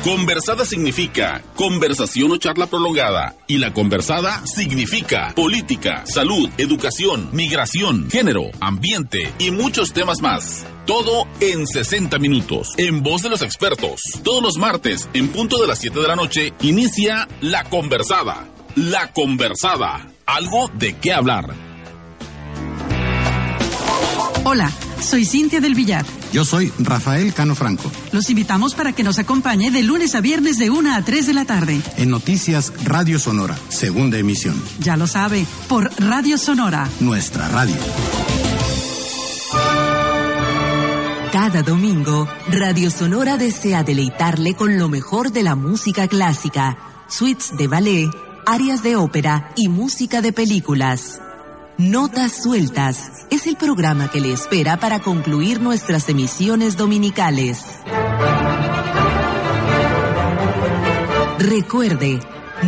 Conversada 0.03 0.65
significa 0.65 1.43
conversación 1.55 2.33
o 2.33 2.37
charla 2.39 2.67
prolongada. 2.67 3.37
Y 3.47 3.59
la 3.59 3.75
conversada 3.75 4.47
significa 4.47 5.35
política, 5.35 6.05
salud, 6.07 6.49
educación, 6.57 7.29
migración, 7.33 8.11
género, 8.11 8.45
ambiente 8.61 9.33
y 9.39 9.51
muchos 9.51 9.93
temas 9.93 10.23
más. 10.23 10.65
Todo 10.87 11.27
en 11.41 11.67
60 11.67 12.19
minutos, 12.19 12.73
en 12.79 13.03
voz 13.03 13.23
de 13.23 13.31
los 13.31 13.43
expertos. 13.43 14.01
Todos 14.23 14.43
los 14.43 14.57
martes, 14.57 15.11
en 15.13 15.29
punto 15.29 15.61
de 15.61 15.67
las 15.67 15.79
7 15.79 16.01
de 16.01 16.09
la 16.09 16.17
noche, 16.17 16.55
inicia 16.63 17.29
La 17.41 17.65
Conversada. 17.65 18.47
La 18.77 19.13
Conversada. 19.13 20.14
Algo 20.27 20.71
de 20.75 20.97
qué 20.97 21.13
hablar. 21.13 21.55
Hola, 24.45 24.71
soy 25.01 25.25
Cintia 25.25 25.61
del 25.61 25.75
Villar. 25.75 26.05
Yo 26.33 26.45
soy 26.45 26.73
Rafael 26.79 27.33
Cano 27.33 27.55
Franco. 27.55 27.91
Los 28.13 28.29
invitamos 28.31 28.75
para 28.75 28.93
que 28.93 29.05
nos 29.05 29.19
acompañe 29.19 29.71
de 29.71 29.83
lunes 29.83 30.15
a 30.15 30.21
viernes 30.21 30.59
de 30.59 30.71
1 30.71 30.95
a 30.95 31.03
3 31.03 31.27
de 31.27 31.35
la 31.35 31.45
tarde. 31.45 31.81
En 31.97 32.11
Noticias 32.11 32.73
Radio 32.85 33.19
Sonora, 33.19 33.57
segunda 33.69 34.19
emisión. 34.19 34.61
Ya 34.81 34.97
lo 34.97 35.07
sabe, 35.07 35.47
por 35.69 35.91
Radio 36.03 36.39
Sonora. 36.39 36.89
Nuestra 37.01 37.49
radio. 37.49 37.77
Cada 41.33 41.63
domingo, 41.63 42.29
Radio 42.49 42.91
Sonora 42.91 43.37
desea 43.37 43.83
deleitarle 43.83 44.55
con 44.55 44.79
lo 44.79 44.89
mejor 44.89 45.33
de 45.33 45.43
la 45.43 45.55
música 45.55 46.09
clásica, 46.09 46.79
suites 47.09 47.57
de 47.57 47.67
ballet, 47.67 48.11
áreas 48.47 48.83
de 48.83 48.97
ópera 48.97 49.51
y 49.57 49.69
música 49.69 50.21
de 50.21 50.33
películas. 50.33 51.21
Notas 51.77 52.43
Sueltas 52.43 53.27
es 53.31 53.47
el 53.47 53.57
programa 53.57 54.09
que 54.11 54.21
le 54.21 54.33
espera 54.33 54.79
para 54.79 55.01
concluir 55.01 55.61
nuestras 55.61 56.09
emisiones 56.09 56.77
dominicales. 56.77 57.65
Recuerde, 61.39 62.21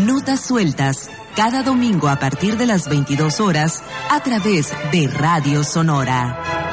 Notas 0.05 0.41
Sueltas, 0.41 1.11
cada 1.37 1.63
domingo 1.63 2.09
a 2.09 2.19
partir 2.19 2.57
de 2.57 2.67
las 2.67 2.89
22 2.89 3.41
horas 3.41 3.83
a 4.11 4.21
través 4.21 4.73
de 4.93 5.09
Radio 5.09 5.63
Sonora. 5.63 6.66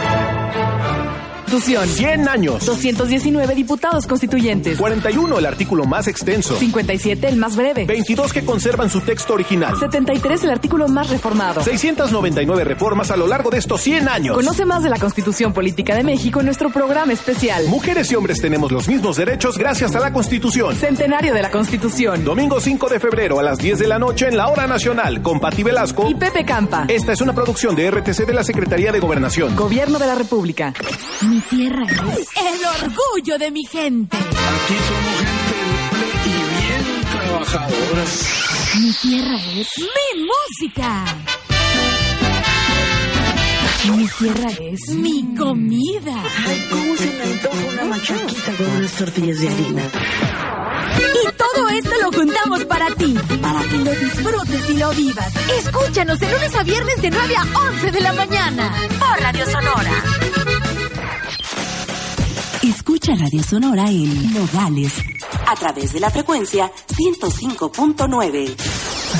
Constitución. 1.53 1.87
100 1.87 2.29
años. 2.29 2.65
219 2.65 3.53
diputados 3.53 4.07
constituyentes. 4.07 4.75
41 4.75 5.37
el 5.37 5.45
artículo 5.45 5.85
más 5.85 6.07
extenso. 6.07 6.57
57 6.57 7.27
el 7.27 7.37
más 7.37 7.55
breve. 7.55 7.85
22 7.85 8.33
que 8.33 8.43
conservan 8.43 8.89
su 8.89 9.01
texto 9.01 9.35
original. 9.35 9.77
73 9.77 10.45
el 10.45 10.49
artículo 10.49 10.87
más 10.87 11.11
reformado. 11.11 11.63
699 11.63 12.63
reformas 12.63 13.11
a 13.11 13.17
lo 13.17 13.27
largo 13.27 13.51
de 13.51 13.59
estos 13.59 13.81
100 13.81 14.09
años. 14.09 14.35
Conoce 14.35 14.65
más 14.65 14.81
de 14.81 14.89
la 14.89 14.97
Constitución 14.97 15.53
Política 15.53 15.95
de 15.95 16.03
México 16.03 16.39
en 16.39 16.47
nuestro 16.47 16.71
programa 16.71 17.13
especial. 17.13 17.67
Mujeres 17.67 18.11
y 18.11 18.15
hombres 18.15 18.41
tenemos 18.41 18.71
los 18.71 18.87
mismos 18.87 19.17
derechos 19.17 19.55
gracias 19.55 19.95
a 19.95 19.99
la 19.99 20.11
Constitución. 20.11 20.75
Centenario 20.75 21.35
de 21.35 21.41
la 21.43 21.51
Constitución. 21.51 22.25
Domingo 22.25 22.59
5 22.59 22.89
de 22.89 22.99
febrero 22.99 23.39
a 23.39 23.43
las 23.43 23.59
10 23.59 23.77
de 23.77 23.87
la 23.87 23.99
noche 23.99 24.27
en 24.27 24.37
la 24.37 24.47
hora 24.47 24.65
nacional 24.65 25.21
con 25.21 25.39
Pati 25.39 25.61
Velasco 25.61 26.09
y 26.09 26.15
Pepe 26.15 26.45
Campa. 26.45 26.85
Esta 26.87 27.11
es 27.11 27.21
una 27.21 27.33
producción 27.33 27.75
de 27.75 27.91
RTC 27.91 28.25
de 28.25 28.33
la 28.33 28.43
Secretaría 28.43 28.91
de 28.91 28.99
Gobernación. 28.99 29.55
Gobierno 29.55 29.99
de 29.99 30.07
la 30.07 30.15
República. 30.15 30.73
Mi 31.21 31.42
tierra 31.49 31.85
es 31.85 32.27
el 32.35 32.65
orgullo 32.83 33.37
de 33.37 33.51
mi 33.51 33.63
gente. 33.65 34.17
Aquí 34.17 34.75
somos 34.87 35.19
gente 35.19 36.29
y 36.29 36.31
bien 36.51 37.01
trabajadora. 37.11 38.03
Mi 38.79 38.93
tierra 38.93 39.37
es 39.55 39.67
mi 39.77 40.25
música. 40.25 41.05
Mi 43.95 44.07
tierra 44.07 44.49
es 44.61 44.89
mi 44.95 45.35
comida. 45.35 46.23
Ay, 46.47 46.67
cómo 46.69 46.95
se 46.95 47.05
me 47.05 47.23
antoja 47.23 47.65
una 47.73 47.83
machaquita 47.85 48.51
con 48.57 48.67
unas 48.77 48.91
tortillas 48.93 49.39
de 49.39 49.49
harina. 49.49 49.81
Y 50.99 51.31
todo 51.37 51.69
esto 51.69 51.91
lo 52.01 52.11
juntamos 52.11 52.65
para 52.65 52.87
ti, 52.95 53.15
para 53.41 53.61
que 53.63 53.77
lo 53.77 53.91
disfrutes 53.91 54.69
y 54.69 54.77
lo 54.77 54.91
vivas. 54.91 55.33
Escúchanos 55.59 56.19
de 56.19 56.31
lunes 56.31 56.55
a 56.55 56.63
viernes 56.63 57.01
de 57.01 57.09
9 57.09 57.35
a 57.35 57.59
11 57.69 57.91
de 57.91 58.01
la 58.01 58.13
mañana 58.13 58.73
por 58.99 59.21
Radio 59.21 59.45
Sonora. 59.45 60.42
Escucha 62.63 63.13
Radio 63.13 63.43
Sonora 63.43 63.89
en 63.89 64.33
Nogales 64.33 64.93
a 65.49 65.53
través 65.53 65.91
de 65.91 65.99
la 65.99 66.09
frecuencia 66.09 66.71
105.9. 66.87 68.55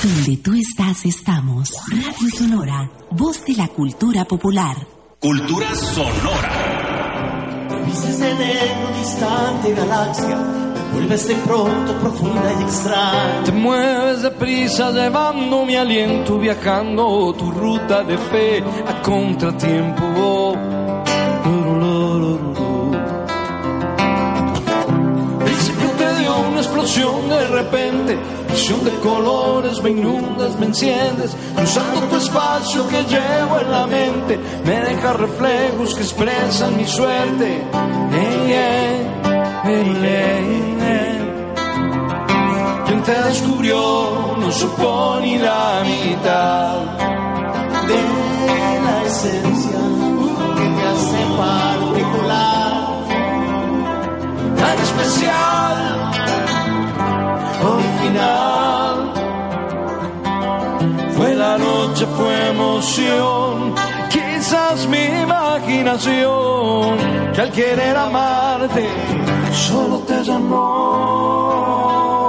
Donde 0.02 0.38
tú 0.38 0.54
estás, 0.54 1.06
estamos. 1.06 1.74
Radio 1.90 2.30
Sonora, 2.38 2.90
voz 3.12 3.44
de 3.44 3.56
la 3.56 3.68
cultura 3.68 4.24
popular. 4.24 4.78
Cultura 5.20 5.76
sonora. 5.76 7.68
Te 7.68 7.76
vistes 7.84 8.20
de 8.20 8.34
negro, 8.34 8.98
distante 8.98 9.74
galaxia. 9.74 10.38
Te 10.74 10.94
vuelves 10.94 11.28
de 11.28 11.36
pronto 11.36 12.00
profunda 12.00 12.54
y 12.58 12.64
extraña. 12.64 13.44
Te 13.44 13.52
mueves 13.52 14.22
deprisa 14.22 14.90
llevando 14.92 15.66
mi 15.66 15.76
aliento, 15.76 16.40
viajando 16.40 17.36
tu 17.38 17.52
ruta 17.52 18.04
de 18.04 18.18
fe 18.18 18.64
a 18.88 19.02
contratiempo. 19.02 20.73
Repente, 27.64 28.18
visión 28.52 28.84
de 28.84 28.92
colores, 29.00 29.82
me 29.82 29.92
inundas, 29.92 30.58
me 30.60 30.68
enciendes, 30.68 31.36
cruzando 31.56 32.02
tu 32.02 32.18
espacio 32.18 32.88
que 32.88 33.04
llevo 33.04 33.60
en 33.60 33.72
la 33.72 33.88
mente, 33.88 34.40
me 34.66 34.80
deja 34.80 35.14
reflejos 35.14 35.96
que 35.96 36.02
expresan 36.02 36.78
mi 36.78 36.86
suerte. 36.86 37.64
Hey, 38.12 38.54
hey, 39.64 39.98
hey. 40.02 40.64
Quien 42.86 43.04
te 43.04 43.24
descubrió 43.24 44.36
no 44.38 44.52
supo 44.52 45.20
ni 45.22 45.38
la 45.38 45.82
mitad 45.84 46.76
de 47.88 48.02
la 48.86 49.04
esencia 49.06 49.80
que 50.58 50.66
te 50.76 50.84
hace 50.92 51.20
particular, 51.38 52.74
tan 54.58 54.78
especial, 54.80 56.03
original. 57.64 59.14
Fue 61.16 61.36
la 61.36 61.58
noche, 61.58 62.06
fue 62.18 62.50
emoción, 62.50 63.76
quizás 64.10 64.88
mi 64.88 65.06
imaginación, 65.24 66.98
que 67.34 67.42
al 67.42 67.52
querer 67.52 67.96
amarte 67.96 68.90
solo 69.52 70.00
te 70.00 70.24
llamó. 70.24 72.23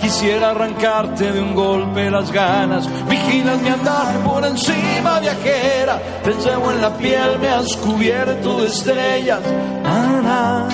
Quisiera 0.00 0.50
arrancarte 0.50 1.32
de 1.32 1.40
un 1.40 1.54
golpe 1.54 2.10
las 2.10 2.30
ganas. 2.30 2.88
Vigilas 3.08 3.60
mi 3.62 3.68
andar 3.68 4.14
por 4.24 4.44
encima, 4.44 5.20
viajera. 5.20 6.00
Te 6.22 6.32
llevo 6.34 6.72
en 6.72 6.80
la 6.82 6.96
piel, 6.96 7.38
me 7.40 7.48
has 7.48 7.76
cubierto 7.76 8.60
de 8.60 8.66
estrellas. 8.66 9.40
La, 9.82 10.68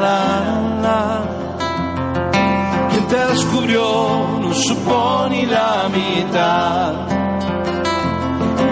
la, 0.00 0.80
la. 0.82 1.22
Quien 2.90 3.06
te 3.08 3.26
descubrió 3.32 4.38
no 4.40 4.54
supo 4.54 5.26
ni 5.30 5.46
la 5.46 5.88
mitad 5.92 6.92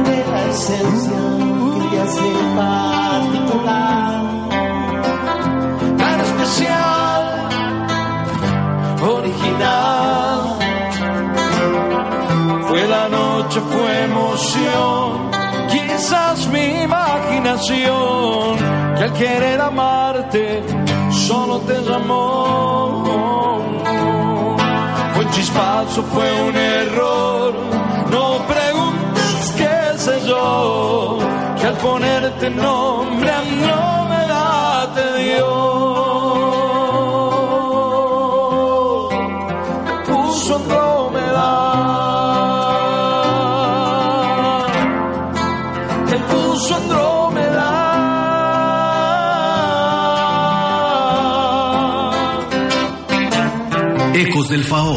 de 0.05 0.25
la 0.31 0.45
esencia 0.47 1.37
que 1.91 1.99
te 1.99 2.31
particular, 2.57 4.06
que 17.65 19.03
al 19.05 19.13
querer 19.15 19.61
amarte 19.61 20.63
solo 21.11 21.59
te 21.61 21.81
llamó. 21.83 23.63
Fue 25.15 25.25
un 25.25 25.31
chispazo, 25.31 26.03
fue 26.03 26.43
un 26.43 26.57
error, 26.57 27.55
no 28.11 28.47
preguntes 28.47 29.55
qué 29.57 29.99
sé 29.99 30.21
yo, 30.27 31.19
que 31.59 31.67
al 31.67 31.77
ponerte 31.77 32.51
nombre 32.51 33.31
a 33.31 33.39
Andrómeda 33.39 34.93
te 34.95 35.23
dio. 35.23 35.49
Te 39.87 40.13
puso 40.13 40.57
Andrómeda. 40.57 40.97
su 46.59 46.75
Andrómeda. 46.75 47.06
Ecos 54.17 54.49
del 54.49 54.65
Fao 54.65 54.97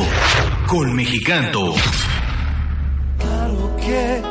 con 0.66 0.96
Mexicanto. 0.96 1.74
Claro 3.18 3.76
que 3.76 4.22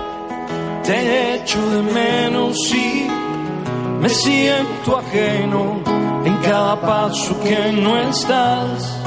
te 0.82 1.34
echo 1.34 1.60
de 1.68 1.82
menos 1.82 2.56
y 2.74 3.06
me 4.00 4.08
siento 4.08 4.96
ajeno 4.96 5.82
en 6.24 6.34
cada 6.38 6.80
paso 6.80 7.38
que 7.42 7.70
no 7.70 7.98
estás. 7.98 8.98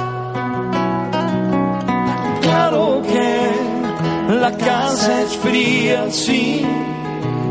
Claro 2.43 3.01
que 3.01 4.35
la 4.35 4.55
casa 4.55 5.23
es 5.23 5.35
fría, 5.37 6.11
sí, 6.11 6.63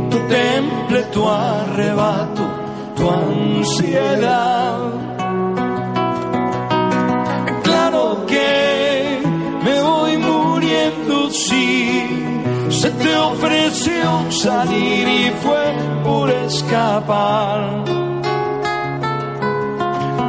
tu 0.09 0.19
temple, 0.29 1.03
tu 1.13 1.29
arrebato, 1.29 2.47
tu 2.95 3.11
ansiedad. 3.11 5.10
Claro 7.91 8.25
que 8.25 9.21
me 9.65 9.83
voy 9.83 10.17
muriendo, 10.17 11.29
sí, 11.31 12.07
se 12.71 12.89
te 12.89 13.17
ofreció 13.17 14.31
salir 14.31 15.09
y 15.09 15.31
fue 15.43 15.75
por 16.05 16.31
escapar. 16.31 17.83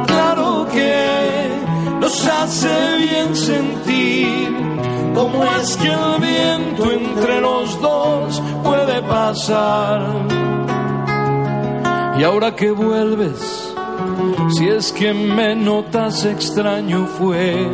Claro 0.08 0.66
que 0.72 1.50
nos 2.00 2.26
hace 2.26 2.96
bien 2.96 3.36
sentir 3.36 4.48
cómo 5.14 5.44
es 5.44 5.76
que 5.76 5.86
el 5.86 6.20
viento 6.20 6.90
entre 6.90 7.40
los 7.40 7.80
dos 7.80 8.42
puede 8.64 9.00
pasar. 9.02 10.00
Y 12.18 12.24
ahora 12.24 12.56
que 12.56 12.72
vuelves, 12.72 13.71
si 14.56 14.68
es 14.68 14.92
que 14.92 15.12
me 15.12 15.54
notas 15.54 16.24
extraño 16.24 17.06
fue 17.18 17.68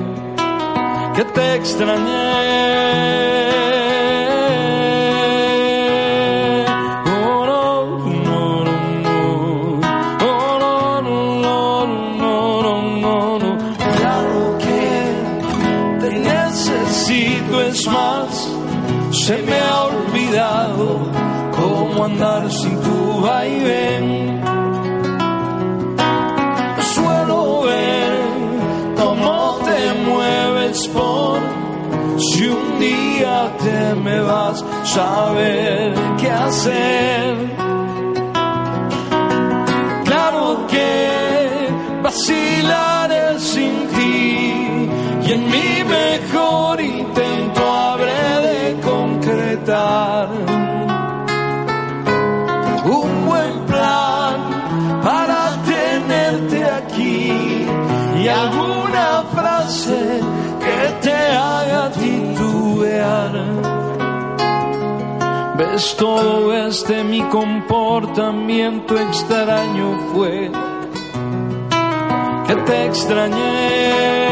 que 1.14 1.24
te 1.24 1.55
extrañé. 1.57 2.39
Oh, 7.07 7.45
no, 7.51 7.64
no, 8.24 8.64
no. 9.05 9.18
Oh, 10.22 11.01
no, 13.03 13.39
no. 13.39 13.51
Claro 13.97 14.41
que 14.59 14.81
te 16.01 16.11
necesito, 16.18 17.55
es 17.62 17.87
más, 17.89 18.49
se 19.11 19.43
me 19.43 19.59
ha 19.59 19.85
olvidado 19.85 21.11
cómo 21.57 22.05
andar 22.05 22.51
sin 22.51 22.79
tu 22.81 23.20
vaivén. 23.22 24.08
Saber 34.95 35.95
qué 36.20 36.30
hacer. 36.30 37.34
Claro 40.05 40.66
que 40.66 41.68
vacilaré 42.03 43.39
sin 43.39 43.74
ti 43.95 44.89
y 45.26 45.32
en 45.36 45.43
mi 45.55 45.70
mejor 45.97 46.80
intento 46.80 47.61
habré 47.86 48.26
de 48.49 48.80
concretar 48.91 50.28
un 53.01 53.11
buen 53.26 53.55
plan 53.66 54.36
para 55.03 55.41
tenerte 55.72 56.64
aquí 56.80 57.66
y 58.22 58.28
Ves 65.79 65.95
todo 65.95 66.53
este 66.53 67.05
mi 67.05 67.22
comportamiento 67.29 68.99
extraño 68.99 70.11
fue 70.12 70.51
que 72.49 72.55
te 72.66 72.87
extrañé. 72.87 74.28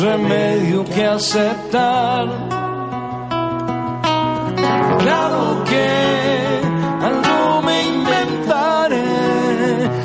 Remedio 0.00 0.84
que 0.84 1.04
aceptar. 1.04 2.26
Claro 4.98 5.64
que 5.64 5.88
algo 7.08 7.62
me 7.62 7.86
inventaré 7.86 9.04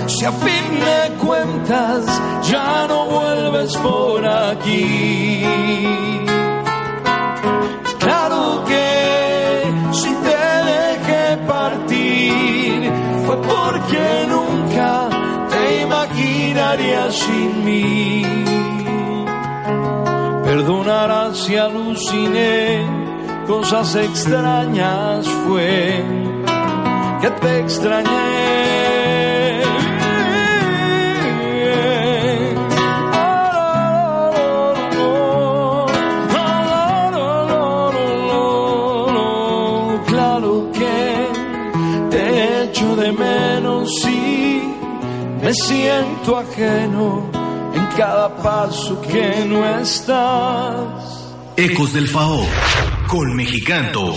si 0.07 0.25
a 0.25 0.31
fin 0.31 0.79
de 0.79 1.17
cuentas 1.25 2.05
ya 2.49 2.87
no 2.87 3.05
vuelves 3.05 3.75
por 3.77 4.25
aquí. 4.25 5.43
Claro 7.99 8.63
que 8.65 9.73
si 9.91 10.13
te 10.27 10.41
dejé 10.71 11.37
partir 11.47 12.91
fue 13.25 13.37
porque 13.41 14.25
nunca 14.29 15.09
te 15.49 15.81
imaginarías 15.81 17.13
sin 17.15 17.65
mí. 17.65 17.80
Perdonarás 20.61 21.39
si 21.39 21.55
aluciné 21.57 22.85
cosas 23.47 23.95
extrañas 23.95 25.27
fue 25.27 26.05
que 27.19 27.29
te 27.31 27.59
extrañé. 27.61 28.11
Claro 40.05 40.69
que 40.73 41.27
te 42.11 42.63
echo 42.65 42.95
de 42.97 43.11
menos 43.13 43.89
y 44.05 44.61
me 45.41 45.51
siento 45.55 46.37
ajeno 46.37 47.23
en 47.25 47.30
cada 48.01 48.35
paso 48.35 48.99
que 48.99 49.45
no 49.45 49.63
estás. 49.79 51.35
Ecos 51.55 51.93
del 51.93 52.07
Fao 52.07 52.43
con 53.07 53.35
Mexicanto. 53.35 54.15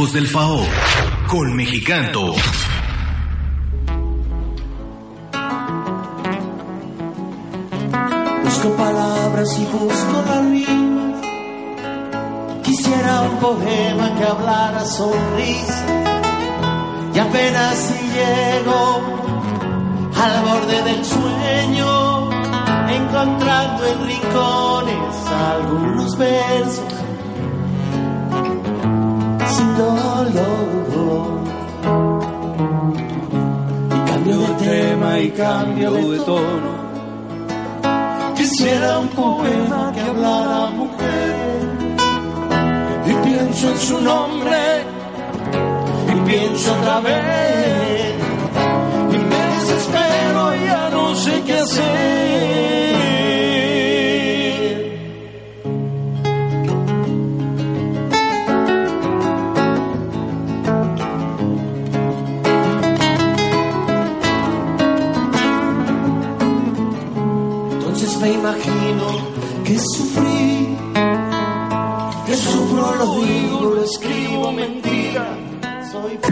Del 0.00 0.28
Fao 0.28 0.66
con 1.28 1.54
Mexicanto. 1.54 2.34
Busco 8.42 8.76
palabras 8.76 9.58
y 9.58 9.64
busco 9.66 10.22
la 10.26 10.40
rima. 10.40 11.20
Quisiera 12.62 13.20
un 13.30 13.36
poema 13.40 14.14
que 14.16 14.24
hablara 14.24 14.86
sonrisa. 14.86 15.84
Y 17.14 17.18
apenas 17.18 17.76
si 17.76 18.02
llego 18.08 19.02
al 20.16 20.42
borde 20.44 20.82
del 20.82 21.04
sueño, 21.04 22.30
encontrando 22.88 23.86
en 23.86 24.06
rincones 24.06 25.26
algunos 25.52 26.16
versos 26.16 26.99
Y 29.60 29.64
cambio 34.10 34.38
de 34.38 34.54
tema 34.64 35.18
y 35.18 35.30
cambio 35.30 35.90
de 35.92 36.18
tono. 36.20 36.72
Quisiera 38.36 38.98
un 39.00 39.08
poema 39.08 39.92
que 39.94 40.00
hablara 40.00 40.70
mujer. 40.70 41.36
Y 43.06 43.12
pienso 43.28 43.70
en 43.70 43.78
su 43.78 44.00
nombre. 44.00 44.84
Y 46.08 46.20
pienso 46.30 46.72
otra 46.72 47.00
vez. 47.00 48.14
Y 49.12 49.18
me 49.30 49.40
desespero 49.54 50.56
y 50.56 50.64
ya 50.64 50.90
no 50.90 51.14
sé 51.14 51.42
qué 51.44 51.58
hacer. 51.58 52.29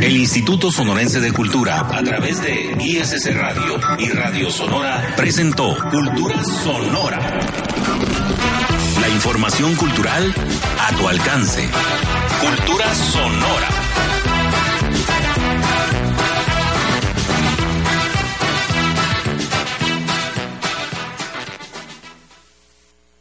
El 0.01 0.17
Instituto 0.17 0.71
Sonorense 0.71 1.21
de 1.21 1.33
Cultura, 1.33 1.81
a 1.81 2.03
través 2.03 2.43
de 2.43 2.77
ISS 2.79 3.35
Radio 3.35 3.81
y 3.99 4.09
Radio 4.11 4.51
Sonora, 4.51 5.15
presentó 5.17 5.77
Cultura 5.91 6.45
Sonora. 6.45 7.41
La 9.01 9.09
información 9.09 9.75
cultural 9.77 10.35
a 10.79 10.95
tu 10.97 11.09
alcance. 11.09 11.69
Cultura 12.41 12.95
Sonora. 12.95 13.78